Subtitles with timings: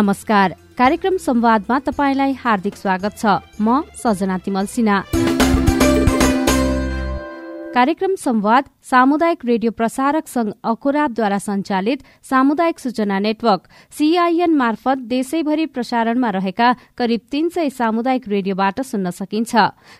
[0.00, 3.26] नमस्कार। कार्यक्रम संवादमा तपाईँलाई हार्दिक स्वागत छ।
[3.60, 5.29] म सजना तिमल सिन्हा।
[7.74, 11.98] कार्यक्रम संवाद सामुदायिक रेडियो प्रसारक संघ अखोराबद्वारा संचालित
[12.30, 19.54] सामुदायिक सूचना नेटवर्क सीआईएन मार्फत देशैभरि प्रसारणमा रहेका करिब तीन सय सामुदायिक रेडियोबाट सुन्न सकिन्छ।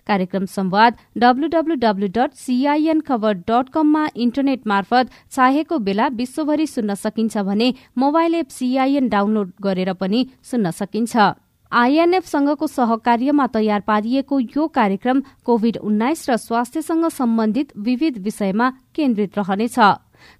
[0.07, 7.37] कार्यक्रम संवाद डब्लूडब्लूडब्लू डट सीआईएन खबर डट कममा इन्टरनेट मार्फत चाहेको बेला विश्वभरि सुन्न सकिन्छ
[7.51, 11.31] भने मोबाइल एप सीआईएन डाउनलोड गरेर पनि सुन्न सकिन्छ।
[11.73, 19.79] आइएनएफसँगको सहकार्यमा तयार पारिएको यो कार्यक्रम कोविड उन्नाइस र स्वास्थ्यसँग सम्बन्धित विविध विषयमा केन्द्रित रहनेछ।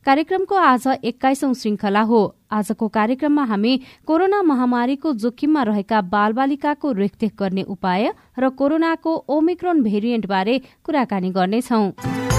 [0.07, 7.63] कार्यक्रमको आज एक्काइसौं श्रृंखला हो। आजको कार्यक्रममा हामी कोरोना महामारीको जोखिममा रहेका बालबालिकाको रेखदेख गर्ने
[7.63, 12.30] उपाय र कोरोनाको ओमिक्रोन भेरिएन्टबारे कुराकानी गर्नेछौं।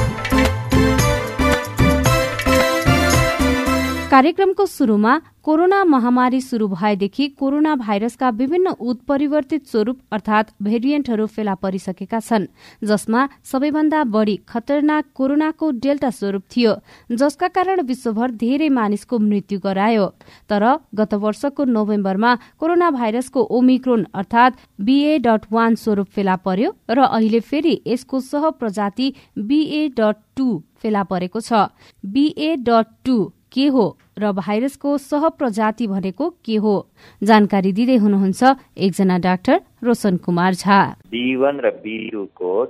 [4.12, 5.12] कार्यक्रमको शुरूमा
[5.44, 12.48] कोरोना महामारी शुरू भएदेखि कोरोना भाइरसका विभिन्न उत्परिवर्तित स्वरूप अर्थात भेरिएन्टहरू फेला परिसकेका छन्
[12.84, 16.76] जसमा सबैभन्दा बढ़ी खतरनाक कोरोनाको डेल्टा स्वरूप थियो
[17.16, 20.06] जसका कारण विश्वभर धेरै मानिसको मृत्यु गरायो।
[20.50, 27.08] तर गत वर्षको नोभेम्बरमा कोरोना भाइरसको ओमिक्रोन अर्थात बीए डट वान स्वरूप फेला पर्यो र
[27.10, 29.90] अहिले फेरि यसको सह प्रजाति बीए
[30.82, 31.68] फेला परेको छ।
[32.04, 33.86] बीए डट टू के हो
[34.20, 36.76] र भाइरसको सह प्रजाति भनेको के हो?
[37.24, 40.80] जानकारी दिँदै हुनुहुन्छ एकजना doctor Roshan Kumar Jha.
[41.12, 41.98] B one र बी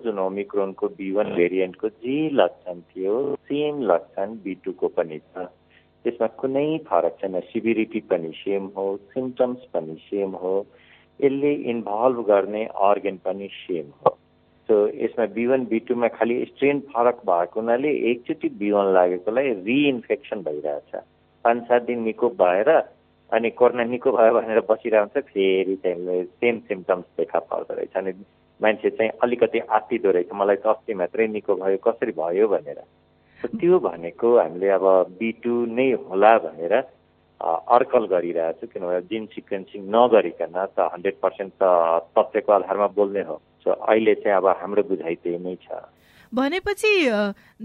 [0.04, 3.16] जुन ओमिक्रोनको बी वान भेरिएन्टको जे लक्षण थियो
[3.50, 5.46] सेम लक्षण बी टूको पनि छ।
[6.06, 10.56] त्यसमा कुनै फरक छैन। सिभिरिटी पनि सेम हो सिम्टम्स पनि सेम हो।
[11.20, 14.18] यसले इन्भल्भ गर्ने अर्गन पनि सेम हो।
[14.72, 19.50] सो यसमा बी वान बी टूमा खालि स्ट्रेन फरक भएको हुनाले एकचोटि बी वान लागेकोलाई
[19.68, 21.04] रिइन्फेक्सन भइरहेछ
[21.46, 22.70] पाँच सात दिन निको भएर
[23.32, 28.14] अनि कोरोना निको भयो भनेर बसिरहन्छ फेरि चाहिँ सेम सिम्टम्स देखा पर्दो रहेछ अनि
[28.60, 32.82] मान्छे चाहिँ अलिकति आत्तिदो रहेछ मलाई त अस्ति मात्रै निको भयो कसरी भयो भनेर।
[33.42, 34.88] त्यो भनेको हामीले अब
[35.20, 41.54] बी टू नै होला भनेर अर्कल गरिरहेको छु। किनभने जिन सिक्वेन्सिङ नगरिकन त हन्ड्रेड पर्सेन्ट
[41.62, 41.64] त
[42.18, 45.82] तथ्यको आधारमा बोल्ने हो। सो अहिले चाहिँ अब हाम्रो बुझाइ त्यही नै छ।
[46.34, 46.94] भनेपछि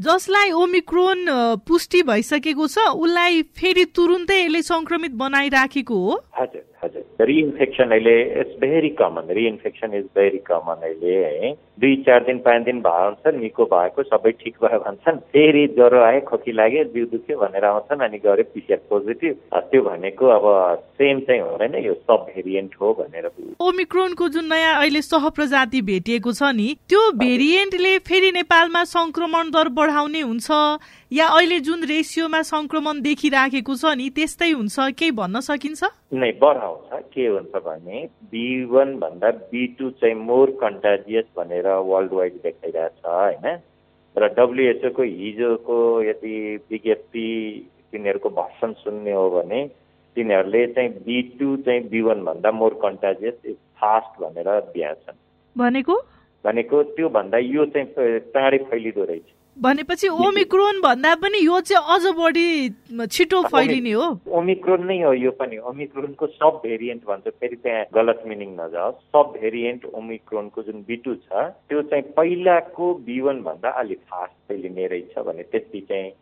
[0.03, 1.21] जसलाई ओमिक्रोन
[1.69, 8.59] पुष्टि भइसकेको छ उसलाई फेरि तुरुन्तै यसले संक्रमित बनाइराखेको हो। हजुर हजुर। रिइन्फेक्सन अहिले it's
[8.61, 13.35] very common reinfection is very common अहिले है। दुई चार दिन पाँच दिन भयो हुन्छ
[13.37, 18.05] निको भएको सबै ठिक भयो भन्छन्। फेरि ज्वरो आयो खोकी लाग्यो जिउ दुख्यो भनेर आउँछन्
[18.05, 19.35] अनि गऱ्यो पिसिआर पोजिटिभ।
[19.71, 20.45] त्यो भनेको अब
[20.97, 26.33] सेम चाहिँ हुँदैन यो सब भेरिएन्ट हो भनेर। ओमिक्रोनको जुन नयाँ अहिले सह प्रजाति भेटिएको
[26.33, 30.51] छ नि त्यो भेरिएन्टले फेरि नेपालमा संक्रमण दर बढाउने हुन्छ?
[31.13, 35.85] या अहिले जुन रेसियोमा संक्रमण देखिराखेको छ नि त्यस्तै हुन्छ केही भन्न सकिन्छ?
[36.15, 42.13] नै बढाउँछ। के हुन्छ भने बी वान भन्दा बी टू चाहिँ मोर कन्टाजियस भनेर वर्ल्ड
[42.13, 43.47] वाइड देखाइरहेछ होइन?
[44.17, 46.37] र डब्लुएचओको हिजोको यदि
[46.71, 47.27] विज्ञप्ति
[47.93, 49.61] तिनीहरूको भर्सन सुन्ने हो भने
[50.17, 55.19] तिनीहरूले चाहिँ बी टू चाहिँ बी वान भन्दा मोर कन्टाजियस इज फास्ट भनेर दिएछन्।
[55.57, 55.97] भनेको?
[56.45, 62.13] भनेको त्यो भन्दा यो चाहिँ चाँडै फैलिँदो रहेछ। भनेपछि ओमिक्रोन भन्दा पनि यो चाहिँ अझ
[62.17, 62.49] बढी
[63.09, 64.07] छिटो फैलिने हो।
[64.39, 69.33] ओमिक्रोन नै हो यो पनि। ओमिक्रोनको सब भेरिएन्ट भन्छ। फेरि त्यहाँ गलत मिनिङ नजाओस्। सब
[69.41, 75.43] भेरिएन्ट ओमिक्रोनको जुन बिटु छ त्यो चाहिँ पहिलाको बिवन भन्दा अलिक फास्ट फैलिने रहेछ भने
[75.53, 76.13] त्यति चाहिँ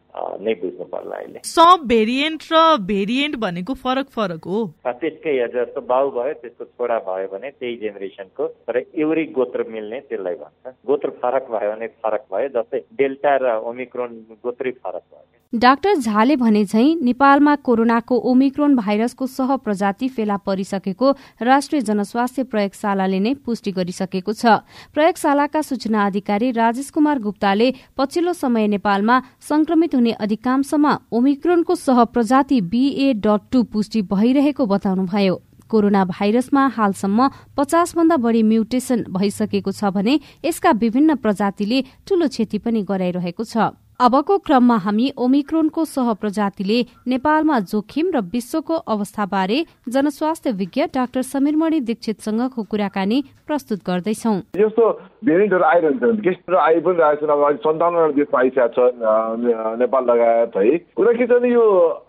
[0.45, 6.11] नै बुझ्नु पर्ला अहिले। सब भेरिएन्ट र भेरिएन्ट भनेको फरक फरक हो। त्यसकै जस्तो बाउ
[6.17, 11.51] भयो त्यसको छोरा भयो भने त्यही जेनेरेसनको तर एउटै गोत्र मिल्ने त्यसलाई भन्छ। गोत्र फरक
[11.55, 14.11] भयो भने फरक भयो जस्तै डेल्टा र ओमिक्रोन
[14.45, 21.11] गोत्रै फरक भयो। डाक्टर झाले भने झै नेपालमा कोरोनाको ओमिक्रोन भाइरसको सह प्रजाति फेला परिसकेको
[21.43, 24.57] राष्ट्रिय जनस्वास्थ्य प्रयोगशालाले नै पुष्टि गरिसकेको छ।
[24.95, 32.61] प्रयोगशालाका सूचना अधिकारी राजेश कुमार गुप्ताले पछिल्लो समय नेपालमा संक्रमित हुने अधिकांशमा ओमिक्रोनको सह प्रजाति
[32.75, 35.41] बीए डट टू पुष्टि भइरहेको बताउनुभयो।
[35.71, 42.59] कोरोना भाइरसमा हालसम्म पचास भन्दा बढ़ी म्युटेशन भइसकेको छ भने यसका विभिन्न प्रजातिले ठूलो क्षति
[42.59, 43.71] पनि गराइरहेको छ।
[44.05, 46.79] अबको क्रममा हामी ओमिक्रोनको सह प्रजातिले
[47.09, 54.91] नेपालमा जोखिम र विश्वको अवस्थाबारे जनस्वास्थ्य विज्ञ डाक्टर समीरमणि दीक्षितसँगको कुराकानी प्रस्तुत गर्दैछौ। यस्तो
[55.25, 61.13] भेरिएन्टहरू आइरहन्छ गेस्टहरू आइ पनि रहेछन् अब सन्ताउन्नवटा देशमा आइसकेको छ नेपाल लगायत है। कुरा
[61.17, 61.65] के छ भने यो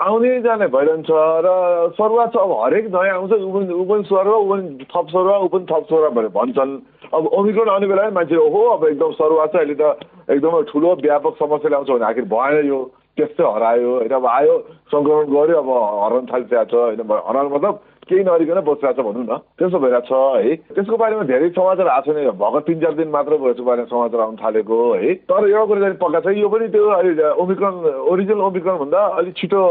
[0.07, 1.09] आउने जाने भइरहन्छ
[1.47, 1.56] र
[1.95, 5.38] सरुवा छ अब हरेक नयाँ आउँछ ऊ पनि ऊ पनि सरुवा ऊ पनि थप सरुवा
[5.39, 6.75] ऊ पनि थप सरुवा भनेर भन्छन्।
[7.13, 9.84] अब ओमिक्रोन आउने बेला मान्छे ओहो अब एकदम सरुवा छ अहिले त
[10.30, 12.80] एकदमै ठुलो व्यापक समस्या ल्याउँछ भने आखिर भएन यो
[13.18, 14.12] त्यस्तै हरायो होइन?
[14.12, 14.56] अब आयो
[14.92, 15.69] सङ्क्रमण गऱ्यो अब
[16.04, 17.02] हराउन थालिसकेको छ होइन?
[17.30, 17.74] हराउनु मतलब
[18.10, 20.13] केही नगरिकन बसिरहेको छ भनौँ न। त्यसो भइरहेको छ
[20.46, 23.90] है। त्यसको बारेमा धेरै समाचार आएको छैन। भर्खर तिन चार दिन मात्र भयो यसको बारेमा
[23.90, 27.75] समाचार आउनु थालेको है। तर एउटा कुरा चाहिँ पक्का छ। यो पनि त्यो अहिले ओमिक्रोन
[28.12, 29.62] ओरिजिनल ओमिक्रोन भन्दा अलिक छिटो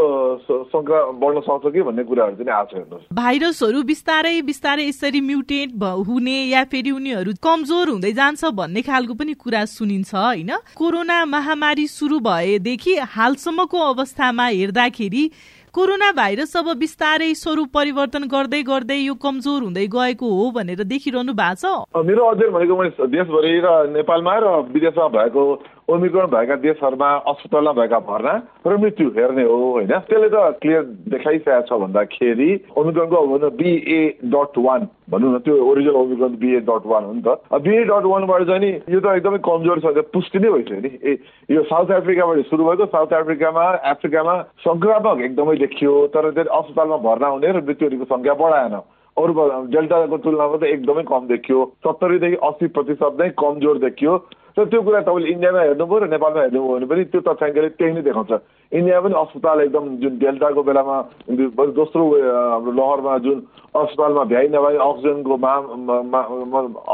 [0.72, 5.70] सङ्ख्या बढ्न सक्छ कि भन्ने कुराहरू चाहिँ आएको छ हेर्नुहोस्। भाइरसहरू बिस्तारै बिस्तारै यसरी म्युटेट
[6.08, 10.52] हुने या फेरि उनीहरू कमजोर हुँदै जान्छ भन्ने खालको पनि कुरा सुनिन्छ होइन?
[10.76, 15.24] कोरोना महामारी सुरु भएदेखि हालसम्मको अवस्थामा हेर्दाखेरि
[15.74, 21.32] कोरोना भाइरस अब बिस्तारै स्वरूप परिवर्तन गर्दै गर्दै यो कमजोर हुँदै गएको हो भनेर देखिरहनु
[21.34, 25.42] भएको छ। मेरो अध्ययन भनेको मैले देशभरि र नेपालमा र विदेशमा भएको
[25.88, 28.34] ओमिक्रोन भएका देशहरूमा अस्पतालमा भएका भर्ना
[28.66, 29.92] र मृत्यु हेर्ने हो होइन?
[30.08, 30.82] त्यसले त क्लियर
[31.12, 34.00] देखाइसकेको छ भन्दाखेरि ओमिक्रोनको बिए
[34.32, 38.04] डट वान भनौँ न त्यो original omicron BA dot one हो नि त। बिए डट
[38.08, 41.12] वानबाट चाहिँ नि यो त एकदमै कमजोर छ पुष्टि नै भइसक्यो नि। ए
[41.52, 44.34] यो साउथ अफ्रिकाबाट सुरु भएको साउथ अफ्रिकामा अफ्रिकामा
[44.64, 48.80] सङ्क्रामक एकदमै देखियो तर चाहिँ अस्पतालमा भर्ना हुने र मृत्युहरूको सङ्ख्या बढाएन।
[49.16, 49.32] अरू
[49.70, 54.12] डेल्टाको तुलनामा त एकदमै कम देखियो। सत्तरीदेखि अस्सी प्रतिशत नै कमजोर देखियो।
[54.54, 58.02] र त्यो कुरा तपाईँले इन्डियामा हेर्नुभयो र नेपालमा हेर्नुभयो भने पनि त्यो तथ्याङ्कले त्यही नै
[58.06, 58.32] देखाउँछ।
[58.72, 60.96] इन्डियामा पनि अस्पताल एकदम जुन डेल्टाको बेलामा
[61.78, 62.02] दोस्रो
[62.54, 63.38] हाम्रो लहरमा जुन
[63.74, 65.54] अस्पतालमा भ्याइ नभए अक्सिजनको मा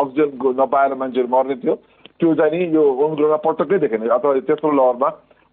[0.01, 1.75] अक्सिजनको नपाएर मान्छेहरू मर्ने थियो
[2.21, 5.09] त्यो चाहिँ नि यो ओमग्रोमा पटक्कै देखेन अथवा तेस्रो लहरमा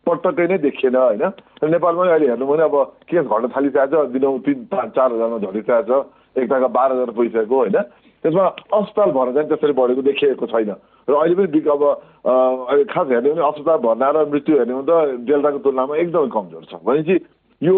[0.07, 1.23] पटक्कै नै देखिएन होइन?
[1.59, 2.75] र नेपालमा अहिले हेर्नु भने अब
[3.11, 5.91] केस घट्न थालिसकेको छ दिनौँ तिन पाँच चार हजारमा झरिसकेको छ।
[6.37, 7.77] एकताका बाह्र हजार पुगिसकेको होइन?
[8.23, 10.71] त्यसमा अस्पताल भर्ना चाहिँ त्यसरी बढेको देखिएको छैन।
[11.07, 14.91] र अहिले पनि अब अहिले खास हेर्ने भने अस्पताल भर्ना र मृत्यु हेर्ने भने त
[15.27, 17.15] डेल्टाको तुलनामा एकदमै कमजोर छ। भनेपछि
[17.61, 17.75] यो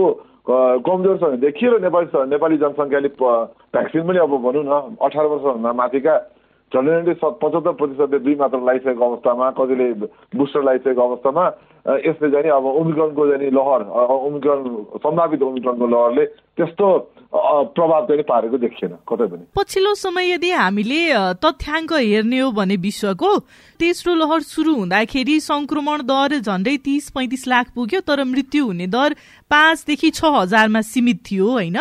[0.49, 5.71] कमजोर छ भने देखियो र नेपाली नेपाली जनसङ्ख्याले भ्याक्सिन पनि अब भनौँ न अठार वर्षभन्दा
[5.75, 6.15] माथिका
[6.71, 9.87] झन्डै पचहत्तर प्रतिशतले दुई मात्र लगाइसकेको अवस्थामा कतिले
[10.37, 11.43] बुस्टर लगाइसकेको अवस्थामा
[11.87, 14.59] यसले चाहिँ अब ओमिक्रोनको चाहिँ लहर ओमिक्रोन
[14.99, 16.25] सम्भावित ओमिक्रोनको लहरले
[16.57, 16.87] त्यस्तो
[17.29, 21.01] प्रभाव चाहिँ पारेको देखिएन कतै पनि। पछिल्लो समय यदि हामीले
[21.39, 23.37] तथ्याङ्क हेर्ने हो भने विश्वको
[23.79, 29.15] तेस्रो लहर सुरु हुँदाखेरि संक्रमण दर झन्डै तिस पैँतिस लाख पुग्यो तर मृत्यु हुने दर
[29.49, 31.77] पाँचदेखि छ हजारमा सीमित थियो होइन?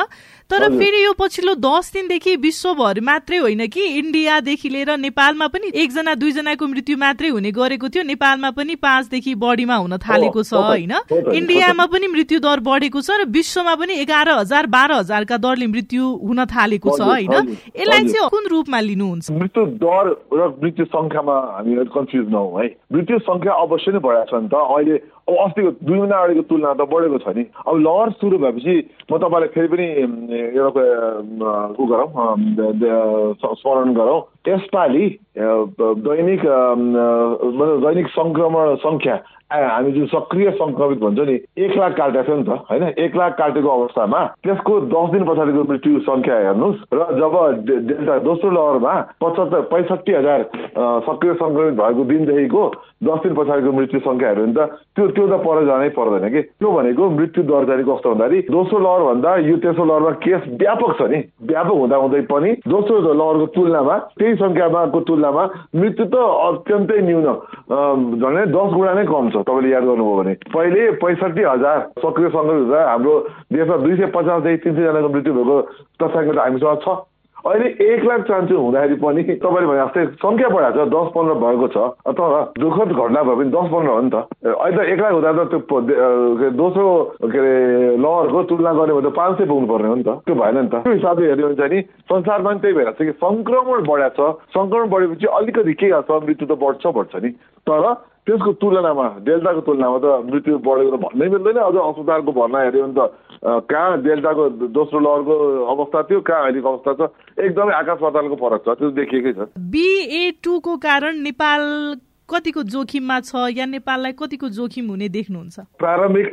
[0.51, 6.15] तर फेरि यो पछिल्लो दस दिनदेखि विश्वभर मात्रै होइन कि इन्डियादेखि लिएर नेपालमा पनि एकजना
[6.15, 10.93] दुईजनाको मृत्यु मात्रै हुने गरेको थियो नेपालमा पनि पाँचदेखि बढीमा हुन थालेको छ होइन?
[11.41, 16.05] इन्डियामा पनि मृत्यु दर बढेको छ र विश्वमा पनि एघार हजार बाह्र हजारका दरले मृत्यु
[16.29, 17.35] हुन थालेको छ होइन?
[17.73, 19.31] यसलाई चाहिँ कुन रूपमा लिनुहुन्छ?
[19.33, 20.05] मृत्यु दर
[20.37, 22.67] र मृत्यु संख्यामा हामी कन्फ्युज नहौँ है?
[22.93, 24.97] मृत्यु संख्या अवश्य नै बढाएको छ नि त। अहिले
[25.29, 28.75] अब अस्तिको दुई महिना अगाडिको तुलना त बढेको छ नि। अब लहर सुरु भएपछि
[29.13, 29.87] म तपाईँलाई फेरि पनि
[30.57, 30.85] एउटा
[31.77, 32.09] उ गरौँ
[33.61, 35.07] स्मरण गरौँ। यसपालि
[35.39, 36.43] दैनिक
[37.85, 39.17] दैनिक सङ्क्रमण सङ्ख्या
[39.53, 41.35] हामी जुन सक्रिय सङ्क्रमित भन्छ नि
[41.65, 42.83] एक लाख काटेको थियो नि त होइन?
[43.05, 47.37] एक लाख काटेको अवस्थामा त्यसको दस दिन पछाडिको मृत्यु सङ्ख्या हेर्नुहोस् र जब
[47.69, 50.41] डेल्टा दोस्रो लहरमा पचहत्तर पैँसठी हजार
[51.09, 52.65] सक्रिय सङ्क्रमित भएको दिनदेखिको
[53.09, 54.61] दस दिन पछाडिको मृत्यु सङ्ख्या हेऱ्यो भने त
[54.97, 58.79] त्यो त्यो त पर जानै पर्दैन कि। त्यो भनेको मृत्यु दर चाहिँ कस्तो भन्दाखेरि दोस्रो
[58.79, 63.47] लहर भन्दा यो तेस्रो लहरमा केस व्यापक छ नि। व्यापक हुँदा हुँदै पनि दोस्रो लहरको
[63.59, 65.43] तुलनामा त्यही सङ्ख्यामाको तुलनामा
[65.75, 66.15] मृत्यु त
[66.47, 67.27] अत्यन्तै न्यून
[68.23, 72.63] झन्डै दस गुणा नै कम छ। तपाईँले याद गर्नुभयो भने। पहिले पैँसठी हजार सक्रिय सङ्क्रमित
[72.63, 73.15] हुँदा हाम्रो
[73.59, 75.57] देशमा दुई सय पचासदेखि तिन सयजनाको मृत्यु भएको
[75.99, 76.89] तथ्याङ्क त हामीसँग छ।
[77.39, 81.67] अहिले एक लाख चान्चु हुँदाखेरि पनि तपाईँले भने जस्तै सङ्ख्या बढाएको छ दस पन्ध्र भएको
[81.71, 81.79] छ
[82.11, 85.33] अथवा दुःखद घटना भयो भने दस पन्ध्र हो नि त। अहिले त एक लाख हुँदा
[85.39, 86.87] त त्यो दोस्रो
[87.23, 87.55] के अरे
[88.03, 90.69] लहरको तुलना गर्ने भने त पाँच सय पुग्नु पर्ने हो नि त। त्यो भएन नि
[90.69, 91.81] त। त्यो हिसाबले हेऱ्यो भने चाहिँ नि
[92.11, 96.47] संसारमा पनि त्यही भइरहेको छ कि सङ्क्रमण बढाएको छ। सङ्क्रमण बढेपछि अलिकति के छ मृत्यु
[96.49, 97.31] त बढ्छ बढ्छ नि।
[97.69, 97.85] तर
[98.29, 102.95] त्यसको तुलनामा डेल्टाको तुलनामा त मृत्यु बढेको त भन्नै मिल्दैन। अझ अस्पतालको भर्ना हेऱ्यो भने
[102.99, 103.01] त
[103.71, 104.43] कहाँ डेल्टाको
[104.77, 105.35] दोस्रो लहरको
[105.73, 107.01] अवस्था थियो कहाँ अहिलेको अवस्था छ?
[107.41, 109.41] एकदमै आकाश पातालको फरक छ त्यो देखिएकै छ।
[109.73, 111.63] बिए टूको कारण नेपाल
[112.29, 115.57] कतिको जोखिममा छ या नेपाललाई कतिको जोखिम हुने देख्नुहुन्छ?
[115.81, 116.29] प्रारम्भिक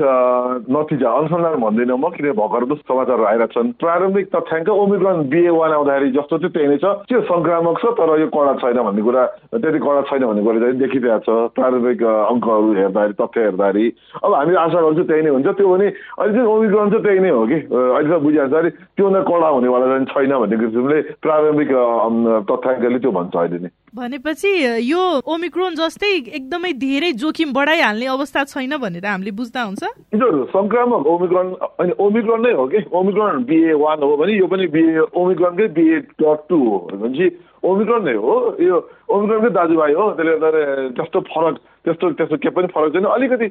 [0.67, 6.11] नतिजा अनुसन्धान भन्दिनँ म किन भर्खर समाचारहरू आइरहेको छन् प्रारम्भिक तथ्याङ्क ओमिक्रोन बिए वान आउँदाखेरि
[6.19, 9.23] जस्तो चाहिँ त्यही नै छ। त्यो संक्रामक छ तर यो कडा छैन भन्ने कुरा
[9.55, 13.85] त्यति कडा छैन भन्ने कुरा चाहिँ देखिरहेको छ। प्रारम्भिक अङ्कहरू हेर्दाखेरि तथ्य हेर्दाखेरि।
[14.19, 17.31] अब हामी आशा गर्छौँ त्यही नै हुन्छ। त्यो भने अहिले चाहिँ ओमिक्रोन चाहिँ त्यही नै
[17.31, 17.59] हो कि?
[17.71, 21.71] अहिलेसम्म बुझिहाल्छ अरे त्योभन्दा कडा हुनेवाला चाहिँ छैन भन्ने किसिमले प्रारम्भिक
[22.51, 24.49] तथ्याङ्कले त्यो भन्छ अहिले नै। भनेपछि
[24.83, 25.01] यो
[25.33, 29.83] ओमिक्रोन जस्तै एकदमै धेरै जोखिम बढाइहाल्ने अवस्था छैन भनेर हामीले बुझ्दा हुन्छ?
[30.51, 31.47] संक्रामक ओमिक्रोन
[31.79, 32.79] अनि ओमिक्रोन नै हो कि?
[32.91, 37.27] ओमिक्रोन बिए वान हो भने यो पनि बिए ओमिक्रोनकै बिए डट टू हो भनेपछि
[37.63, 38.35] ओमिक्रोन नै हो।
[38.67, 38.75] यो
[39.15, 40.61] ओमिक्रोनकै दाजुभाइ हो त्यसले गर्दा
[40.99, 41.55] त्यस्तो फरक
[41.87, 43.47] त्यस्तो त्यस्तो के पनि फरक छैन। अलिकति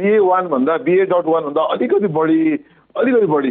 [0.00, 2.40] बिए वान भन्दा बिए डट वान भन्दा अलिकति बढी
[2.96, 3.50] अलिकति बढी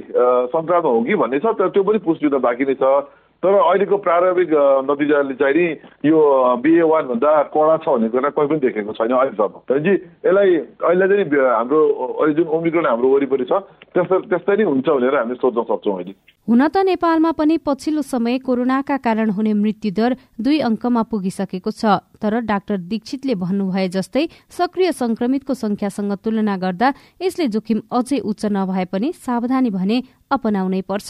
[0.49, 3.05] सङ्क्रामक हो कि भन्ने छ तर त्यो पनि पुष्टि त बाँकी नै छ।
[3.43, 4.51] तर अहिलेको प्रारम्भिक
[4.85, 5.65] नतिजाले चाहिँ नि
[6.05, 6.17] यो
[6.61, 9.93] बिए वानभन्दा कडा छ भन्ने कुरा कोही पनि देखेको छैन अहिलेसम्म। भनेपछि
[10.25, 10.49] यसलाई
[10.85, 11.79] अहिले चाहिँ हाम्रो
[12.21, 13.53] अहिले जुन ओमिक्रोन हाम्रो वरिपरि छ
[13.91, 16.13] त्यस्तै हुन्छ भनेर हामीले सोच्न सक्छौँ अहिले।
[16.47, 22.33] हुन त नेपालमा पनि पछिल्लो समय कोरोनाका कारण हुने मृत्युदर दुई अङ्कमा पुगिसकेको छ तर
[22.47, 26.87] डाक्टर दीक्षितले भन्नुभए जस्तै सक्रिय संक्रमितको संख्यासँग तुलना गर्दा
[27.21, 29.97] यसले जोखिम अझै उच्च नभए पनि सावधानी भने
[30.31, 31.09] अपनाउनै पर्छ।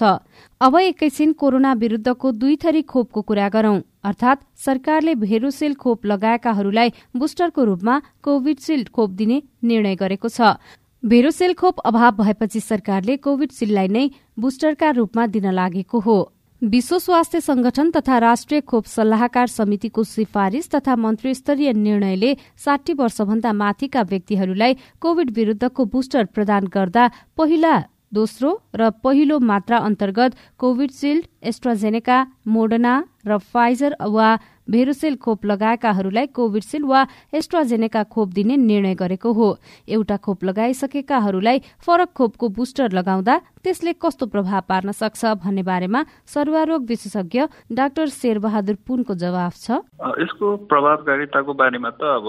[0.61, 7.61] अब एकैछिन कोरोना विरूद्धको दुई थरी खोपको कुरा गरौं अर्थात सरकारले भेरोसेल खोप लगाएकाहरूलाई बुस्टरको
[7.63, 7.95] रूपमा
[8.25, 10.57] कोविडसिल्ड खोप दिने निर्णय गरेको छ।
[11.03, 16.17] भेरोसेल खोप अभाव भएपछि सरकारले कोविडसिल्डलाई नै बुस्टरका रूपमा दिन लागेको हो।
[16.62, 23.53] विश्व स्वास्थ्य संगठन तथा राष्ट्रिय खोप सल्लाहकार समितिको सिफारिश तथा मन्त्री स्तरीय निर्णयले साठी वर्षभन्दा
[23.53, 27.74] माथिका व्यक्तिहरूलाई कोविड विरूद्धको बुस्टर प्रदान गर्दा पहिला
[28.13, 32.17] दोस्रो र पहिलो मात्रा अन्तर्गत कोविडसिल्ड एस्ट्राजेनेका
[32.48, 32.93] मोडना
[33.25, 34.29] र फाइजर वा
[34.71, 37.01] भेरोसेल खोप लगाएकाहरूलाई कोविडसिल्ड वा
[37.33, 39.49] एस्ट्राजेनेका खोप दिने निर्णय गरेको हो।
[39.89, 46.81] एउटा खोप लगाइसकेकाहरूलाई फरक खोपको बुस्टर लगाउँदा त्यसले कस्तो प्रभाव पार्न सक्छ भन्ने बारेमा सर्वारोग
[46.87, 49.83] विशेषज्ञ डाक्टर शेरबहादुर पुनको जवाफ छ।
[50.17, 52.27] यसको प्रभावकारिताको बारेमा त अब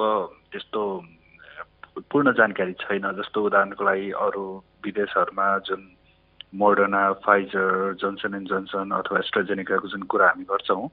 [0.53, 0.83] त्यस्तो
[2.09, 4.45] पूर्ण जानकारी छैन। जस्तो उदाहरणको लागि अरू
[4.85, 5.81] विदेशहरूमा जुन
[6.53, 10.89] Moderna Pfizer Johnson and Johnson अथवा एस्ट्राजेनिकाको जुन कुरा हामी गर्छौँ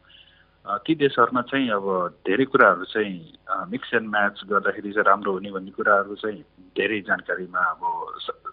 [0.66, 1.86] ती देशहरूमा चाहिँ अब
[2.28, 3.16] धेरै कुराहरू चाहिँ
[3.72, 6.42] मिक्स एन्ड म्याच गर्दाखेरि चाहिँ राम्रो हुने भन्ने कुराहरू चाहिँ
[6.78, 7.82] धेरै जानकारीमा अब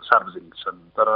[0.08, 1.08] सार्वजनिक छन्। तर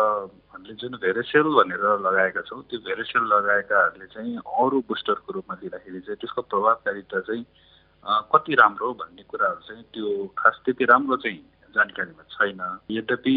[0.53, 6.19] हामीले जुन भेरेसेल भनेर लगाएका छौँ त्यो भेरेसेल लगाएकाहरूले चाहिँ अरू बुस्टरको रूपमा दिँदाखेरि चाहिँ
[6.21, 7.45] त्यसको प्रभावकारिता चाहिँ
[8.33, 13.37] कति राम्रो भन्ने कुराहरू चाहिँ त्यो खास त्यति राम्रो चाहिँ जानकारीमा छैन। यद्यपि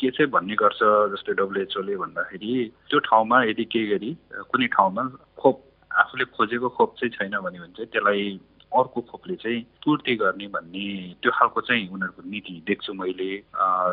[0.00, 0.80] के चाहिँ भन्ने गर्छ
[1.12, 2.52] जस्तै डब्लुएचओले भन्दाखेरि
[2.90, 4.10] त्यो ठाउँमा यदि केही गरी
[4.50, 5.02] कुनै ठाउँमा
[5.38, 5.56] खोप
[5.94, 8.40] आफूले खोजेको खोप चाहिँ छैन भने चाहिँ त्यसलाई
[8.74, 10.86] अर्को खोपले चाहिँ पूर्ति गर्ने भन्ने
[11.22, 13.30] त्यो खालको चाहिँ उनीहरूको नीति देख्छु मैले।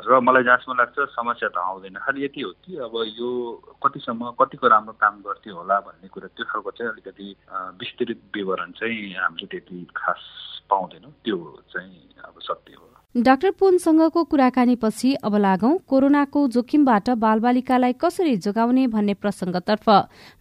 [0.10, 3.30] र मलाई जहाँसम्म लाग्छ समस्या त आउँदैन। खालि यति हो कि अब यो
[3.78, 7.28] कतिसम्म कतिको राम्रो काम गर्थ्यो होला भन्ने कुरा त्यो खालको चाहिँ अलिकति
[7.78, 10.22] विस्तृत विवरण चाहिँ हामीले त्यति खास
[10.70, 11.38] पाउँदैनौँ। त्यो
[11.70, 19.14] चाहिँ अब सत्य हो। डाक्टर पुनसँगको कुराकानीपछि अब लागौं कोरोनाको जोखिमबाट बालबालिकालाई कसरी जोगाउने भन्ने
[19.14, 19.90] प्रसंगतर्फ।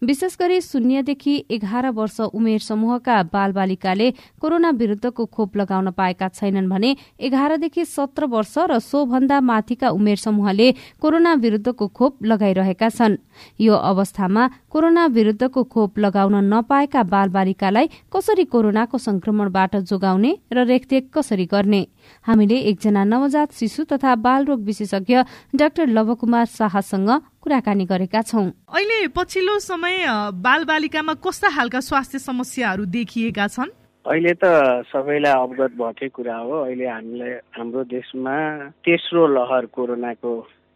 [0.01, 4.09] विशेष गरी शून्यदेखि एघार वर्ष उमेर समूहका बालबालिकाले
[4.41, 10.71] कोरोना विरूद्धको खोप लगाउन पाएका छैनन् भने एघारदेखि सत्र वर्ष र सोभन्दा माथिका उमेर समूहले
[11.01, 13.17] कोरोना विरूद्धको खोप लगाइरहेका छन्।
[13.59, 21.45] यो अवस्थामा कोरोना विरूद्धको खोप लगाउन नपाएका बालबालिकालाई कसरी कोरोनाको संक्रमणबाट जोगाउने र रेखदेख कसरी
[21.45, 21.85] गर्ने?
[22.25, 25.15] हामीले एकजना नवजात शिशु तथा बालरोग विशेषज्ञ
[25.55, 27.09] डाक्टर लवकुमार शाहसँग
[27.41, 30.05] कुराकानी गरेका छौं। अहिले पछिल्लो समय
[30.41, 33.69] बाल बालिकामा कस्ता खालका स्वास्थ्य समस्याहरू देखिएका छन्?
[34.05, 34.45] अहिले त
[34.89, 38.33] सबैलाई अवगत भएकै कुरा हो। अहिले हामीलाई हाम्रो देशमा
[38.81, 40.31] तेस्रो लहर कोरोनाको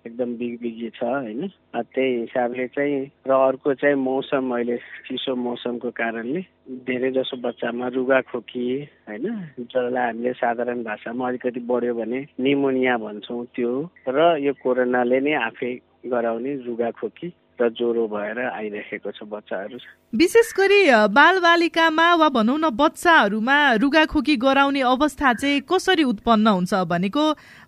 [0.06, 1.48] एकदम बिगबिगी छ होइन?
[1.76, 6.42] त्यही हिसाबले चाहिँ र अर्को चाहिँ मौसम अहिले चिसो मौसमको कारणले
[6.86, 8.66] धेरै जसो बच्चामा रुगा खोकी
[9.10, 9.26] होइन?
[9.60, 13.72] जसलाई हामीले साधारण भाषामा अलिकति बढ्यो भने निमोनिया भन्छौँ त्यो
[14.08, 15.74] र यो कोरोनाले नै आफै
[16.06, 17.30] गराउने रुगा खोकी।
[17.62, 19.78] र ज्वरो भएर आइरहेको छ बच्चाहरू।
[20.14, 20.82] विशेष गरी
[21.12, 27.26] बाल बालिकामा वा भनौँ न बच्चाहरूमा रुगाखोकी गराउने अवस्था चाहिँ कसरी उत्पन्न हुन्छ भनेको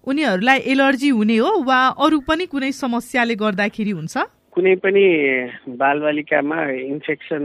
[0.07, 4.15] उनीहरूलाई एलर्जी हुने हो वा अरू पनि कुनै समस्याले गर्दाखेरि हुन्छ?
[4.57, 5.05] कुनै पनि
[5.77, 6.57] बालबालिकामा
[6.89, 7.43] इन्फेक्सन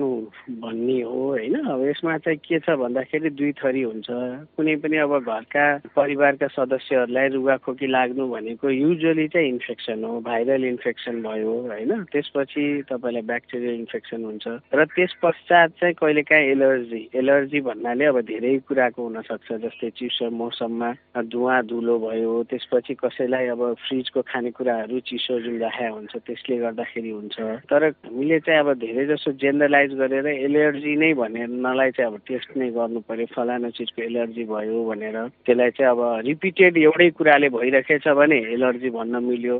[0.65, 1.57] भन्ने हो होइन?
[1.61, 4.09] अब यसमा चाहिँ के छ भन्दाखेरि दुई थरी हुन्छ।
[4.57, 11.21] कुनै पनि अब घरका परिवारका सदस्यहरूलाई रुगाखोकी लाग्नु भनेको युजली चाहिँ इन्फेक्सन हो भाइरल इन्फेक्सन
[11.21, 11.93] भयो होइन?
[12.09, 18.57] त्यसपछि तपाईँलाई ब्याक्टेरियल इन्फेक्सन हुन्छ। र त्यस पश्चात चाहिँ कहिलेकाहीँ एलर्जी एलर्जी भन्नाले अब धेरै
[18.65, 20.91] कुराको हुनसक्छ जस्तै चिसो मौसममा
[21.29, 27.11] धुवा धुलो भयो त्यसपछि कसैलाई अब फ्रिजको खानेकुराहरू चिसो जुन राखेको हुन्छ त्यसले गर्दाखेरि गर्दाखेरि
[27.11, 32.57] हुन्छ। तर हामीले चाहिँ अब धेरै जसो जेनरलाइज गरेर एलर्जी नै भनेरलाई चाहिँ अब टेस्ट
[32.57, 35.17] नै गर्नु पर्यो। फलाना चिजको एलर्जी भयो भनेर।
[35.47, 39.57] त्यसलाई चाहिँ अब रिपिटेड एउटै कुराले भइरहेछ भने एलर्जी भन्न मिल्यो।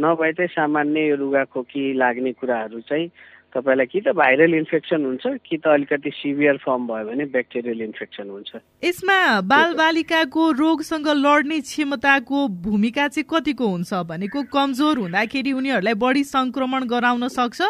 [0.00, 3.10] नभए चाहिँ सामान्य यो रुगाखोकी लाग्ने कुराहरू चाहिँ
[3.54, 8.28] तपाईँलाई कि त भाइरल इन्फेक्सन हुन्छ कि त अलिकति सिभियर फर्म भयो भने ब्याक्टेरियल इन्फेक्सन
[8.30, 8.50] हुन्छ।
[8.84, 16.24] यसमा बाल बालिकाको रोगसँग लड्ने क्षमताको भूमिका चाहिँ कतिको हुन्छ भनेको कमजोर हुँदाखेरि उनीहरूलाई बढी
[16.26, 17.60] संक्रमण गराउन सक्छ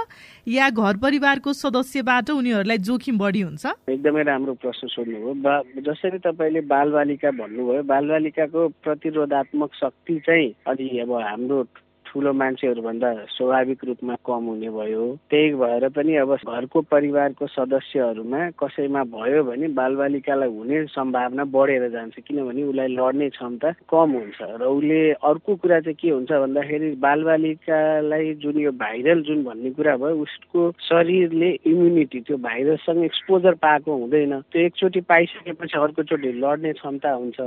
[0.48, 3.66] या घर परिवारको सदस्यबाट उनीहरूलाई जोखिम बढी हुन्छ?
[3.88, 11.62] एकदमै राम्रो प्रश्न सोध्नुभयो। जसरी तपाईँले बालबालिका भन्नुभयो बालबालिकाको प्रतिरोधात्मक शक्ति चाहिँ अलि अब हाम्रो
[12.06, 19.02] ठुलो मान्छेहरूभन्दा स्वाभाविक रूपमा कम हुने भयो। त्यही भएर पनि अब घरको परिवारको सदस्यहरूमा कसैमा
[19.14, 25.00] भयो भने बालबालिकालाई हुने सम्भावना बढेर जान्छ। किनभने उसलाई लड्ने क्षमता कम हुन्छ र उसले
[25.12, 30.70] अर्को कुरा चाहिँ के हुन्छ भन्दाखेरि बालबालिकालाई जुन यो भाइरल जुन भन्ने कुरा भयो उसको
[30.88, 37.40] शरीरले इम्युनिटी त्यो भाइरससँग एक्सपोजर पाएको हुँदैन। त्यो एकचोटि पाइसकेपछि अर्कोचोटि लड्ने क्षमता हुन्छ।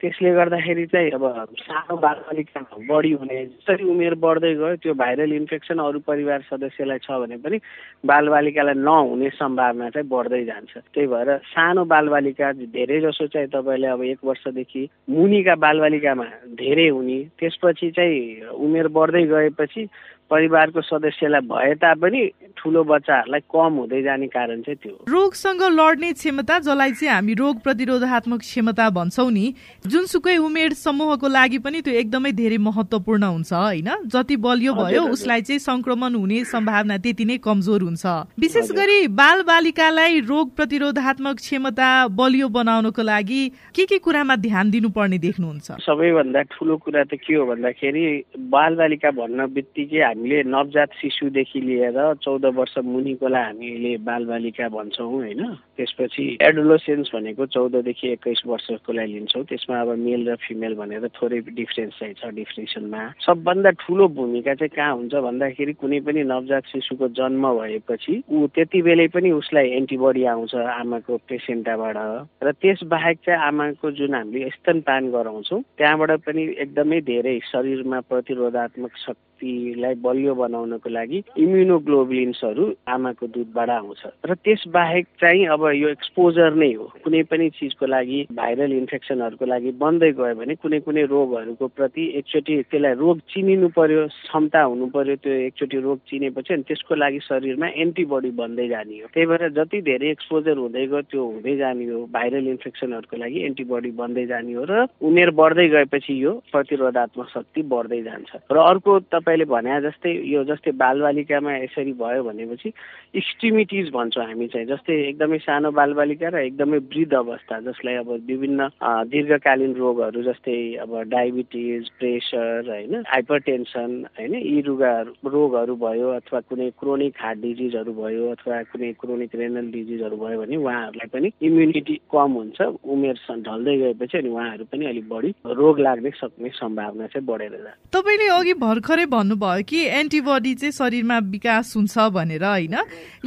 [0.00, 1.24] त्यसले गर्दाखेरि चाहिँ अब
[1.60, 7.18] सानो बालबालिकामा बढी हुने जसरी उमेर बढ्दै गयो त्यो भाइरल इन्फेक्सन अरू परिवार सदस्यलाई छ
[7.20, 7.58] भने पनि
[8.06, 14.02] बालबालिकालाई नहुने सम्भावना चाहिँ बढ्दै जान्छ। त्यही भएर सानो बालबालिका धेरै जसो चाहिँ तपाईँले अब
[14.04, 16.26] एक वर्षदेखि मुनिका बालबालिकामा
[16.56, 19.82] धेरै हुने त्यसपछि चाहिँ उमेर बढ्दै गएपछि
[20.30, 22.22] परिवारको सदस्यलाई भए तापनि
[22.58, 27.62] ठुलो बच्चाहरूलाई कम हुँदै जाने कारण चाहिँ त्यो रोगसँग लड्ने क्षमता जसलाई चाहिँ हामी रोग
[27.62, 29.46] प्रतिरोधात्मक क्षमता भन्छौ नि
[29.86, 33.88] जुनसुकै उमेर समूहको लागि पनि त्यो एकदमै धेरै महत्वपूर्ण हुन्छ होइन?
[34.06, 38.04] जति बलियो भयो उसलाई चाहिँ संक्रमण हुने सम्भावना त्यति नै कमजोर हुन्छ।
[38.40, 43.42] विशेष गरी बाल बालिकालाई रोग प्रतिरोधात्मक क्षमता बलियो बनाउनको लागि
[43.74, 45.68] के के कुरामा ध्यान दिनुपर्ने देख्नुहुन्छ?
[45.80, 48.04] सबैभन्दा ठुलो कुरा त के हो भन्दाखेरि
[48.52, 55.40] बाल बालिका भन्न बित्तिकै हामीले नवजात शिशुदेखि लिएर चौध वर्ष मुनिकोलाई हामीले बालबालिका भन्छौँ होइन?
[55.80, 61.94] त्यसपछि एडोलोसेन्स भनेको चौधदेखि एक्काइस वर्षकोलाई लिन्छौँ। त्यसमा अब मेल र फिमेल भनेर थोरै डिफ्रेन्स
[61.96, 67.44] चाहिँ छ डिफ्रेन्सनमा सबभन्दा ठुलो भूमिका चाहिँ कहाँ हुन्छ भन्दाखेरि कुनै पनि नवजात शिशुको जन्म
[67.56, 71.96] भएपछि ऊ त्यति बेलै पनि उसलाई एन्टिबडी आउँछ आमाको पेसेन्टाबाट।
[72.44, 78.92] र त्यस बाहेक चाहिँ आमाको जुन हामीले स्तनपान गराउँछौँ त्यहाँबाट पनि एकदमै धेरै शरीरमा प्रतिरोधात्मक
[79.06, 85.88] शक्ति शक्तिलाई बलियो बनाउनको लागि इम्युनोग्लोबुलिन्सहरू आमाको दुधबाट आउँछ। र त्यस बाहेक चाहिँ अब यो
[85.88, 91.04] एक्सपोजर नै हो। कुनै पनि चिजको लागि भाइरल इन्फेक्सनहरूको लागि बन्दै गयो भने कुनै कुनै
[91.08, 96.62] रोगहरूको प्रति एकचोटि त्यसलाई रोग चिनिनु पर्यो क्षमता हुनु पर्यो त्यो एकचोटि रोग चिनेपछि अनि
[96.68, 101.24] त्यसको लागि शरीरमा एन्टिबडी बन्दै जाने हो त्यही भएर जति धेरै एक्सपोजर हुँदै गयो त्यो
[101.24, 106.32] हुँदै जाने हो भाइरल इन्फेक्सनहरूको लागि एन्टिबडी बन्दै जाने हो र उमेर बढ्दै गएपछि यो
[106.52, 112.22] प्रतिरोधात्मक शक्ति बढ्दै जान्छ। र अर्को तपाईँ तपाईँले भने जस्तै यो जस्तै बालबालिकामा यसरी भयो
[112.24, 112.68] भनेपछि
[113.14, 118.60] एक्सट्रिमिटिज भन्छौँ हामी चाहिँ। जस्तै एकदमै सानो बालबालिका र एकदमै वृद्ध अवस्था जसलाई अब विभिन्न
[119.06, 124.92] दीर्घकालीन रोगहरू जस्तै अब डायबिटिज प्रेसर होइन हाइपर टेन्सन होइन यी रुगा
[125.26, 130.56] रोगहरू भयो अथवा कुनै क्रोनिक हार्ट डिजिजहरू भयो अथवा कुनै क्रोनिक रेनल डिजिजहरू भयो भने
[130.56, 132.58] उहाँहरूलाई पनि इम्युनिटी कम हुन्छ
[132.90, 133.16] उमेर
[133.46, 138.28] ढल्दै गएपछि अनि उहाँहरू पनि अलिक बढी रोग लाग्ने सक्ने सम्भावना चाहिँ बढेर जान्छ। तपाईँले
[138.30, 142.76] अघि भर्खरै भन्नुभयो कि एन्टिबडी चाहिँ शरीरमा विकास हुन्छ भनेर होइन?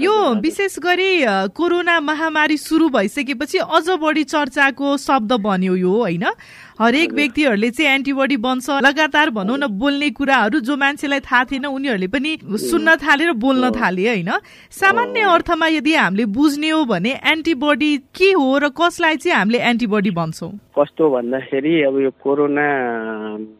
[0.02, 1.12] यो विशेष गरी
[1.54, 6.26] कोरोना महामारी सुरु भइसकेपछि अझ बढी चर्चाको शब्द बन्यो यो होइन?
[6.74, 12.08] हरेक व्यक्तिहरूले चाहिँ एन्टिबडी बन्छ। लगातार भनौँ न बोल्ने कुराहरू जो मान्छेलाई थाहा थिएन उनीहरूले
[12.08, 14.32] पनि सुन्न थाले र बोल्न थाले होइन?
[14.74, 20.12] सामान्य अर्थमा यदि हामीले बुझ्ने हो भने एन्टिबडी के हो र कसलाई चाहिँ हामीले एन्टिबडी
[20.12, 20.52] भन्छौँ?
[20.74, 22.68] कस्तो भन्दाखेरि अब यो कोरोना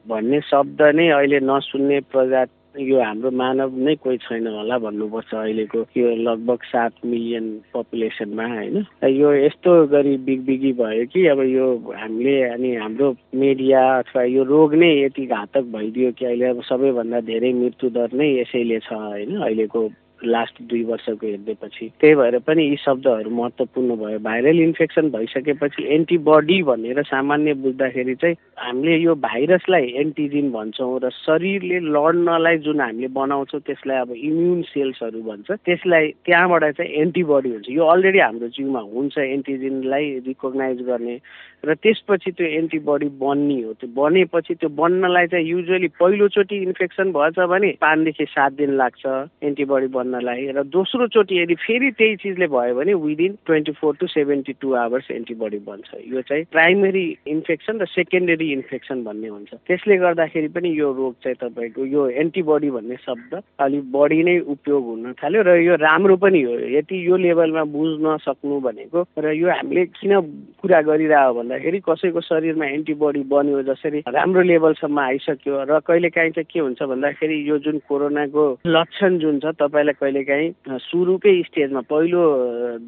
[0.10, 5.80] भन्ने शब्द नै अहिले नसुन्ने प्रजाति यो हाम्रो मानव नै कोही छैन होला भन्नुपर्छ अहिलेको
[5.98, 8.86] यो लगभग सात मिलियन पपुलेसनमा होइन?
[9.10, 14.74] यो यस्तो गरी बिगबिगी भयो कि अब यो हामीले अनि हाम्रो मिडिया अथवा यो रोग
[14.74, 19.38] नै यति घातक भइदियो कि अहिले अब सबैभन्दा धेरै मृत्युदर नै यसैले छ होइन?
[19.38, 19.90] अहिलेको
[20.26, 26.62] लास्ट दुई वर्षको हेर्दैपछि। त्यही भएर पनि यी शब्दहरू महत्त्वपूर्ण भयो। भाइरल इन्फेक्सन भइसकेपछि एन्टिबडी
[26.64, 33.62] भनेर सामान्य बुझ्दाखेरि चाहिँ हामीले यो भाइरसलाई एन्टिजिन भन्छौँ र शरीरले लड्नलाई जुन हामीले बनाउँछौँ
[33.62, 39.18] त्यसलाई अब इम्युन सेल्सहरू भन्छ त्यसलाई त्यहाँबाट चाहिँ एन्टिबडी हुन्छ। यो अलरेडी हाम्रो जिउमा हुन्छ
[39.18, 41.18] एन्टिजिनलाई रिकगनाइज गर्ने
[41.66, 47.40] र त्यसपछि त्यो एन्टिबडी बन्ने हो। त्यो बनेपछि त्यो बन्नलाई चाहिँ युजली पहिलोचोटि इन्फेक्सन भएछ
[47.40, 49.04] भने पाँचदेखि सात दिन लाग्छ
[49.44, 54.54] एन्टिबडी बन्नलाई र दोस्रोचोटि यदि फेरि त्यही चिजले भयो भने within twenty four to seventy
[54.62, 60.48] two hours antibody बन्छ। यो चाहिँ प्राइमेरी इन्फेक्सन र सेकेन्डरी इन्फेक्सन भन्ने हुन्छ। त्यसले गर्दाखेरि
[60.54, 65.42] पनि यो रोग चाहिँ तपाईँको यो एन्टिबडी भन्ने शब्द अलिक बढी नै उपयोग हुन थाल्यो
[65.42, 70.14] र यो राम्रो पनि हो। यति यो लेभलमा बुझ्न सक्नु भनेको र यो हामीले किन
[70.62, 76.50] कुरा गरिरह भन्दा गर्दाखेरि कसैको शरीरमा एन्टिबडी बन्यो जसरी राम्रो लेभलसम्म आइसक्यो र कहिलेकाहीँ चाहिँ
[76.52, 82.24] के हुन्छ भन्दाखेरि यो जुन कोरोनाको लक्षण जुन छ तपाईँलाई कहिलेकाहीँ सुरुकै स्टेजमा पहिलो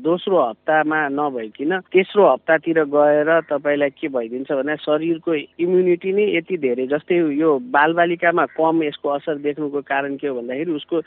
[0.04, 6.88] दोस्रो हप्तामा नभइकन तेस्रो हप्तातिर गएर तपाईँलाई के भइदिन्छ भने शरीरको इम्युनिटी नै यति धेरै
[6.88, 11.02] जस्तै यो बालबालिकामा कम यसको असर देख्नुको कारण के हो भन्दाखेरि उसको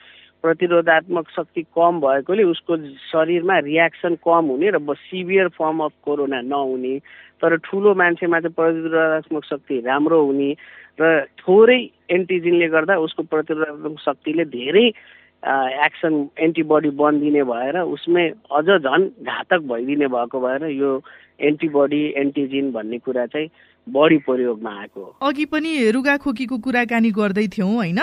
[0.44, 6.98] प्रतिरोधात्मक शक्ति कम भएकोले उसको शरीरमा रियाक्सन कम हुने र सिभियर फर्म अफ कोरोना नहुने
[7.42, 10.50] तर ठुलो मान्छेमा चाहिँ प्रतिरोधात्मक शक्ति राम्रो हुने
[11.00, 14.86] र थोरै एन्टिजिनले गर्दा उसको प्रतिरोधात्मक शक्तिले धेरै
[15.42, 20.90] एक्सन एन्टिबडी बनिदिने भएर उसमै अझ झन् घातक भइदिने भएको भएर यो
[21.40, 23.48] एन्टिबडी एन्टिजिन भन्ने कुरा चाहिँ
[23.92, 28.00] बढी प्रयोगमा आएको अघि पनि रुगा खोकीको कुराकानी गर्दै थियौँ होइन?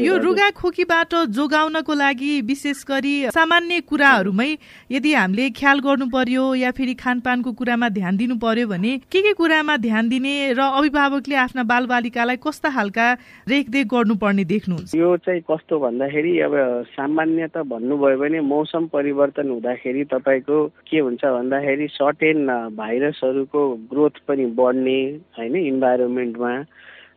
[0.00, 4.50] यो रुगा खोकीबाट जोगाउनको लागि विशेष गरी सामान्य कुराहरूमै
[4.90, 9.32] यदि हामीले ख्याल गर्नु पर्यो या फेरि खानपानको कुरामा ध्यान दिनु पर्यो भने के के
[9.34, 13.06] कुरामा ध्यान दिने र अभिभावकले आफ्ना बालबालिकालाई कस्ता खालका
[13.48, 14.94] रेखदेख गर्नुपर्ने देख्नुहुन्छ?
[14.94, 16.54] यो चाहिँ कस्तो भन्दाखेरि अब
[16.96, 20.56] सामान्य त भन्नुभयो भने मौसम परिवर्तन हुँदाखेरि तपाईँको
[20.88, 24.98] के हुन्छ भन्दाखेरि सर्टेन भाइरसहरूको ग्रोथ पनि बढ्ने
[25.38, 26.52] होइन इन्भाइरोमेन्टमा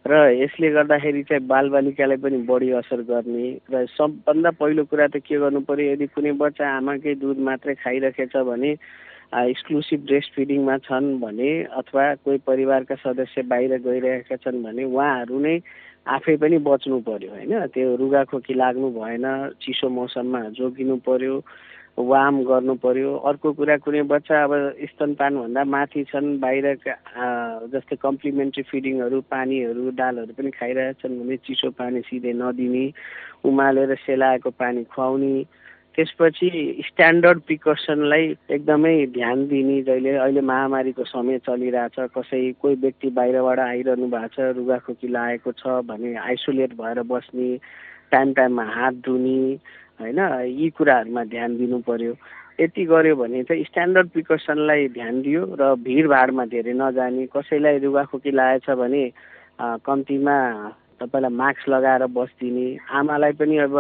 [0.08, 5.40] र यसले गर्दाखेरि चाहिँ बालबालिकालाई पनि बढी असर गर्ने। र सबभन्दा पहिलो कुरा त के
[5.40, 8.72] गर्नु पऱ्यो यदि कुनै बच्चा आमाकै दुध मात्रै खाइरहेछ भने
[9.34, 15.56] एक्सक्लुसिभ ब्रेस्ट फिडिङमा छन् भने अथवा कोही परिवारका सदस्य बाहिर गइरहेका छन् भने उहाँहरू नै
[16.06, 17.54] आफै पनि बच्नु पर्यो होइन?
[17.74, 19.26] त्यो रुगाखोकी लाग्नु भएन
[19.62, 21.36] चिसो मौसममा जोगिनु पर्यो।
[21.98, 24.54] वाम गर्नु पर्यो। अर्को कुरा कुनै बच्चा अब
[24.92, 26.94] स्तनपानभन्दा माथि छन् बाहिरका
[27.70, 32.86] जस्तै कम्प्लिमेन्ट्री फिडिङहरू पानीहरू दालहरू पनि खाइरहेछन् भने चिसो पानी सिधै नदिने
[33.46, 35.46] उमालेर सेलाएको पानी खुवाउने।
[35.94, 36.50] त्यसपछि
[36.86, 44.08] स्ट्यान्डर्ड प्रिकसनलाई एकदमै ध्यान दिने जहिले अहिले महामारीको समय चलिरहेछ कसै कोही व्यक्ति बाहिरबाट आइरहनु
[44.10, 47.50] भएको छ रुगाखोकी लागेको छ भने आइसोलेट भएर बस्ने
[48.12, 49.38] टाइम टाइममा हात धुने
[50.00, 50.20] होइन
[50.60, 52.14] यी कुराहरूमा ध्यान दिनु पर्यो।
[52.60, 58.70] यति गर्यो भने चाहिँ स्ट्यान्डर्ड प्रिकसनलाई ध्यान दियो र भिडभाडमा धेरै नजाने कसैलाई रुगाखोकी लागेछ
[58.82, 59.04] भने
[59.86, 60.38] कम्तीमा
[61.02, 63.76] तपाईँलाई मास्क लगाएर बसिदिने। आमालाई पनि अब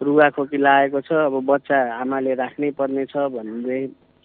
[0.00, 3.78] रुगाखोकी लागेको छ अब बच्चा आमाले राख्नै पर्ने छ भन्ने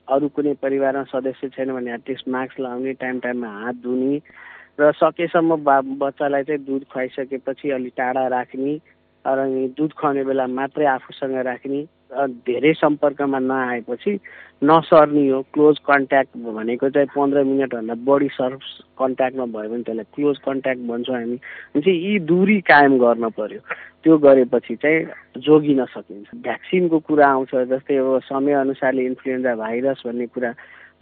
[0.07, 4.21] अरू कुनै परिवारमा सदस्य छैन भने एटलिस्ट मास्क लगाउने टाइम टाइममा हात धुने
[4.79, 8.73] र सकेसम्म बा बच्चालाई चाहिँ दुध खुवाइसकेपछि अलिक टाढा राख्ने।
[9.25, 11.85] अनि दुध खुवाउने बेला मात्रै आफूसँग राख्ने
[12.47, 14.19] धेरै सम्पर्कमा नआएपछि
[14.63, 18.55] नसर्ने हो क्लोज कन्ट्याक्ट भनेको चाहिँ पन्ध्र मिनटभन्दा बढी सर
[18.99, 21.37] कन्ट्याक्टमा भयो भने त्यसलाई क्लोज कन्ट्याक्ट भन्छौँ हामी।
[21.75, 23.59] चाहिँ यी दुरी कायम गर्न पर्यो।
[24.03, 25.05] त्यो गरेपछि चाहिँ
[25.37, 30.51] जोगिन सकिन्छ। भ्याक्सिनको कुरा आउँछ जस्तै अब समयअनुसारले इन्फ्लुएन्जा भाइरस भन्ने कुरा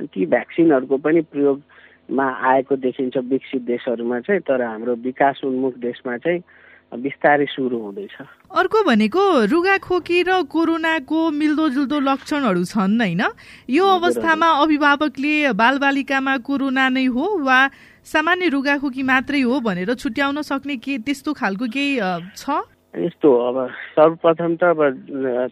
[0.03, 6.41] ती भ्याक्सिनहरूको पनि प्रयोगमा आएको देखिन्छ विकसित देशहरूमा चाहिँ तर हाम्रो विकास उन्मुख देशमा चाहिँ
[6.88, 8.15] बिस्तारै सुरु हुँदैछ।
[8.47, 13.23] अर्को भनेको रुगा खोकी र कोरोनाको मिल्दोजुल्दो लक्षणहरू छन् होइन?
[13.69, 17.60] यो अवस्थामा अभिभावकले बालबालिकामा कोरोना नै हो वा
[18.08, 22.00] सामान्य रुगाखोकी मात्रै हो भनेर छुट्याउन सक्ने के त्यस्तो खालको केही
[22.39, 22.63] छ?
[22.97, 23.57] यस्तो अब
[23.95, 24.79] सर्वप्रथम त अब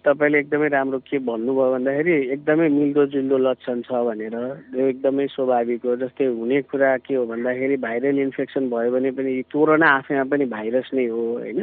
[0.06, 4.36] तपाईँले एकदमै राम्रो के भन्नुभयो भन्दाखेरि एकदमै मिल्दोजुल्दो लक्षण छ भनेर।
[4.74, 9.32] यो एकदमै स्वाभाविक हो। जस्तै हुने कुरा के हो भन्दाखेरि भाइरल इन्फेक्सन भयो भने पनि
[9.54, 11.60] कोरोना आफैमा पनि भाइरस नै हो होइन?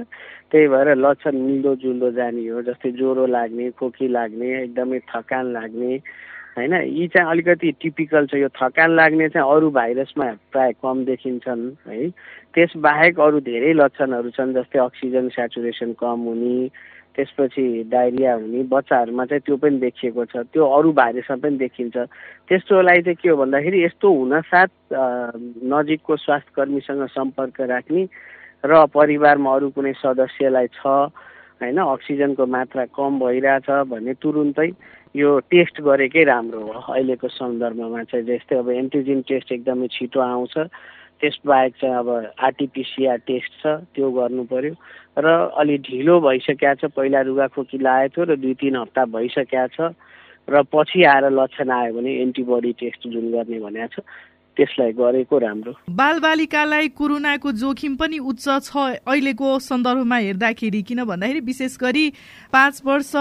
[0.50, 5.92] त्यही भएर लक्षण मिल्दोजुल्दो जाने हो। जस्तै ज्वरो लाग्ने खोकी लाग्ने एकदमै थकान लाग्ने
[6.56, 11.64] होइन यी चाहिँ अलिकति टिपिकल छ। यो थकान लाग्ने चाहिँ अरू भाइरसमा प्रायः कम देखिन्छन्
[11.88, 12.08] है।
[12.54, 16.56] त्यसबाहेक अरू धेरै लक्षणहरू छन् जस्तै अक्सिजन सेचुरेसन कम हुने
[17.16, 21.96] त्यसपछि डायरिया हुने बच्चाहरूमा चाहिँ त्यो पनि देखिएको छ। त्यो अरू भाइरसमा पनि देखिन्छ।
[22.48, 24.72] त्यस्तोलाई चाहिँ के हो भन्दाखेरि यस्तो हुनसाथ
[25.72, 28.04] नजिकको स्वास्थ्य कर्मीसँग सम्पर्क राख्ने
[28.64, 30.84] र परिवारमा अरू कुनै सदस्यलाई छ
[31.60, 34.70] होइन अक्सिजनको मात्रा कम भइरहेछ भने तुरुन्तै
[35.16, 40.54] यो टेस्ट गरेकै राम्रो हो। अहिलेको सन्दर्भमा चाहिँ जस्तै अब एन्टिजिन टेस्ट एकदमै छिटो आउँछ।
[41.20, 44.74] त्यसबाहेक चाहिँ अब आरटिपिसिआर टेस्ट छ त्यो गर्नु पऱ्यो
[45.20, 45.26] र
[45.60, 49.94] अलि ढिलो भइसकेको छ। पहिला रुगाखोकी लागेको थियो र दुई तिन हप्ता भइसकेको छ।
[50.48, 54.04] र पछि आएर लक्षण आयो भने एन्टिबडी टेस्ट जुन गर्ने भनेको छ।
[54.56, 61.76] त्यसलाई गरेको राम्रो। बालबालिकालाई कोरोनाको जोखिम पनि उच्च छ अहिलेको सन्दर्भमा हेर्दाखेरि किन भन्दाखेरि विशेष
[61.80, 62.04] गरी
[62.52, 63.12] पाँच वर्ष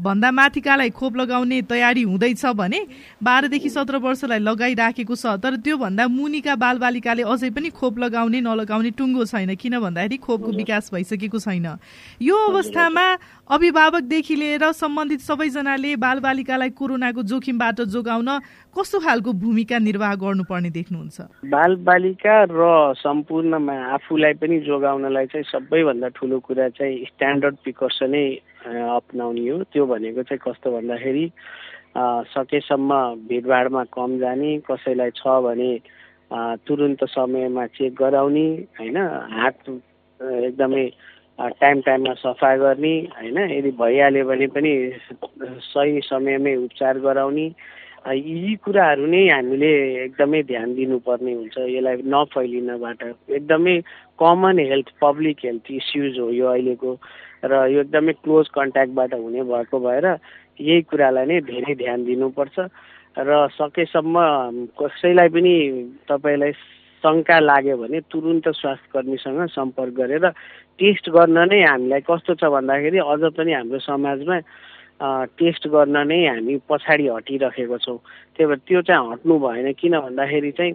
[0.00, 2.80] भन्दा माथिकालाई खोप लगाउने तयारी हुँदैछ भने
[3.20, 9.24] बाह्रदेखि सत्र वर्षलाई लगाइराखेको छ। तर त्योभन्दा मुनिका बालबालिकाले अझै पनि खोप लगाउने नलगाउने टुङ्गो
[9.26, 11.66] छैन किन भन्दाखेरि खोपको विकास भइसकेको छैन।
[12.22, 13.06] यो अवस्थामा
[13.50, 18.30] अभिभावकदेखि लिएर सम्बन्धित सबैजनाले बालबालिकालाई कोरोनाको जोखिमबाट जोगाउन
[18.76, 21.18] कस्तो खालको भूमिका निर्वाह गर्नुपर्ने देख्नुहुन्छ?
[21.48, 22.60] बालबालिका र
[23.00, 28.26] सम्पूर्णमा आफूलाई पनि जोगाउनलाई चाहिँ सबैभन्दा ठुलो कुरा चाहिँ स्ट्यान्डर्ड प्रिकसनै
[28.68, 31.26] अप्नाउने हो। त्यो भनेको चाहिँ कस्तो भन्दाखेरि
[32.36, 32.92] सकेसम्म
[33.28, 35.72] भिडभाडमा कम जाने कसैलाई छ भने
[36.68, 38.96] तुरुन्त समयमा चेक गराउने होइन?
[39.40, 39.56] हात
[40.20, 40.84] एकदमै
[41.60, 43.38] टाइम टाइममा सफा गर्ने होइन?
[43.56, 44.72] यदि भइहाल्यो भने पनि
[45.72, 47.48] सही समयमै उपचार गराउने
[48.06, 49.70] यी कुराहरू नै हामीले
[50.04, 53.74] एकदमै ध्यान दिनुपर्ने हुन्छ। यसलाई नफैलिनबाट एकदमै
[54.18, 56.90] common health public health issues हो यो अहिलेको
[57.44, 62.56] र यो एकदमै क्लोज कन्ट्याक्टबाट हुने भएको भएर यही कुरालाई नै धेरै ध्यान दिनुपर्छ
[63.18, 64.16] र सकेसम्म
[64.78, 65.54] कसैलाई पनि
[66.08, 66.52] तपाईँलाई
[67.04, 70.26] शङ्का लाग्यो भने तुरुन्त स्वास्थ्य कर्मीसँग सम्पर्क गरेर
[70.78, 74.38] टेस्ट गर्न नै हामीलाई कस्तो छ भन्दाखेरि अझ पनि हाम्रो समाजमा
[75.02, 77.98] टेस्ट गर्न नै हामी पछाडि हटिरहेको छौँ।
[78.36, 80.72] त्यही भएर त्यो चाहिँ हट्नु भएन। किन भन्दाखेरि चाहिँ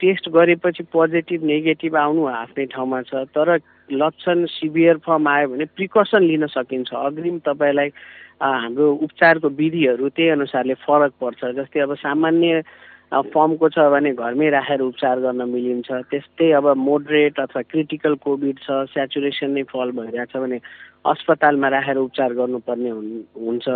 [0.00, 3.58] टेस्ट गरेपछि पोजिटिभ नेगेटिभ आउनु आफ्नै ठाउँमा छ। तर
[3.90, 7.90] लक्षण सिभियर फर्म आयो भने प्रिकसन लिन सकिन्छ। अग्रिम तपाईँलाई
[8.36, 12.62] हाम्रो उपचारको विधिहरू त्यही अनुसारले फरक पर्छ। जस्तै अब सामान्य
[13.12, 18.82] फर्मको छ भने घरमै राखेर उपचार गर्न मिलिन्छ। त्यस्तै अब मोडरेट अथवा क्रिटिकल कोभिड छ
[18.90, 20.58] सेचुरेसन नै फल भइरहेछ भने
[21.06, 23.66] अस्पतालमा राखेर उपचार गर्नुपर्ने हुन्छ।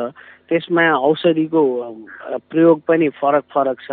[0.50, 1.62] त्यसमा औषधिको
[2.50, 3.90] प्रयोग पनि फरक फरक छ।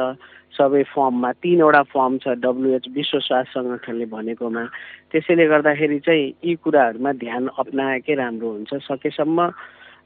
[0.58, 4.64] सबै फर्ममा तिनवटा फर्म छ डब्लुएच विश्व स्वास्थ्य सङ्गठनले भनेकोमा।
[5.14, 9.38] त्यसैले गर्दाखेरि चाहिँ यी कुराहरूमा ध्यान अप्नाएकै राम्रो हुन्छ। सकेसम्म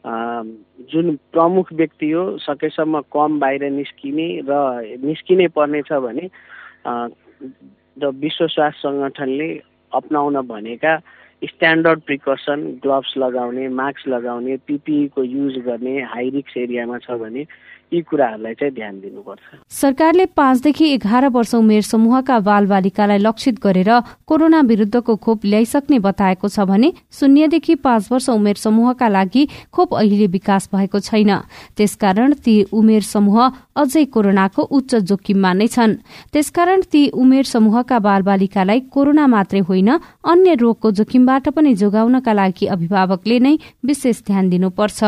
[0.06, 6.30] जुन प्रमुख व्यक्ति हो सकेसम्म कम बाहिर निस्किने र निस्किनै पर्नेछ भने
[7.98, 9.50] विश्व स्वास्थ्य सङ्गठनले
[9.92, 10.98] अप्नाउन भनेका
[11.42, 17.46] स्ट्यान्डर्ड प्रिकसन ग्लोभ्स लगाउने मास्क लगाउने पिपिईको युज गर्ने हाई रिक्स एरियामा छ भने
[17.94, 23.92] यी कुराहरूलाई चाहिँ ध्यान दिनुपर्छ। सरकारले पाँचदेखि एघार वर्ष उमेर समूहका बाल बालिकालाई लक्षित गरेर
[24.28, 30.28] कोरोना विरूद्धको खोप ल्याइसक्ने बताएको छ भने शून्यदेखि पाँच वर्ष उमेर समूहका लागि खोप अहिले
[30.28, 31.32] विकास भएको छैन।
[31.78, 33.38] त्यसकारण ती उमेर समूह
[33.76, 36.00] अझै कोरोनाको उच्च जोखिममा नै छन्
[36.32, 39.90] त्यसकारण ती उमेर समूहका बाल बालिकालाई कोरोना मात्रै होइन
[40.24, 45.04] अन्य रोगको जोखिमबाट पनि जोगाउनका लागि अभिभावकले नै विशेष ध्यान दिनुपर्छ।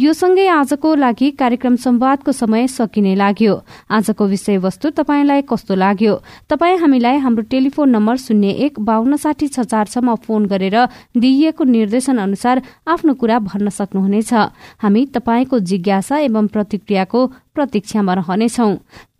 [0.00, 3.54] यो सँगै आजको लागि कार्यक्रम संवादको समय सकिने लाग्यो।
[3.92, 6.14] आजको विषयवस्तु तपाईँलाई कस्तो लाग्यो?
[6.48, 10.76] तपाईँ हामीलाई हाम्रो टेलिफोन नम्बर शून्य एक बान्न साठी छ चारसम्म फोन गरेर
[11.20, 14.32] दिइएको निर्देशन अनुसार आफ्नो कुरा भन्न सक्नुहुनेछ।
[14.80, 17.20] हामी तपाईँको जिज्ञासा एवं प्रतिक्रियाको
[17.60, 18.68] प्रतीक्षामा रहनेछौ।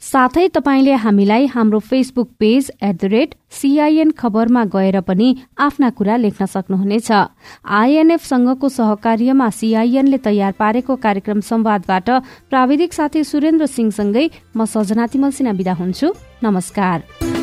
[0.00, 5.28] साथै तपाईँले हामीलाई हाम्रो Facebook page at the rate CIN खबरमा गएर पनि
[5.60, 7.10] आफ्ना कुरा लेख्न सक्नुहुनेछ।
[7.80, 12.08] आईएनएफसँगको सहकार्यमा सीआईएनले तयार पारेको कार्यक्रम संवादबाट
[12.48, 14.26] प्राविधिक साथी सुरेन्द्र सिंहसँगै
[14.56, 16.08] म सजना तिमल सिन्हा विदा हुन्छु।
[16.44, 17.39] नमस्कार।